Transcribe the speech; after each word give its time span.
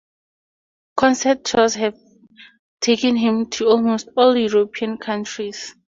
Concert 0.97 1.45
tours 1.45 1.75
have 1.75 1.95
taken 2.79 3.15
him 3.17 3.51
to 3.51 3.67
almost 3.67 4.09
all 4.17 4.35
European 4.35 4.97
countries. 4.97 5.75